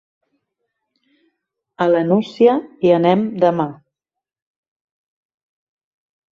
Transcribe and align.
A 1.85 1.87
la 1.91 2.01
Nucia 2.07 2.57
hi 2.87 2.95
anem 2.97 3.23
demà. 3.45 3.69